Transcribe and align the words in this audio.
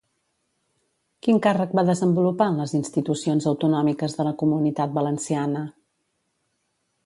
Quin 1.27 1.41
càrrec 1.47 1.75
va 1.79 1.83
desenvolupar 1.89 2.47
en 2.53 2.57
les 2.63 2.73
institucions 2.79 3.47
autonòmiques 3.53 4.19
de 4.21 4.27
la 4.31 4.35
Comunitat 4.43 4.99
Valenciana? 4.99 5.63